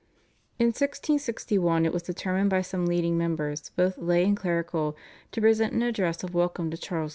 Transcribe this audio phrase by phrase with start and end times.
[0.57, 4.95] In 1661 it was determined by some leading members, both lay and clerical,
[5.31, 7.09] to present an address of welcome to Charles II.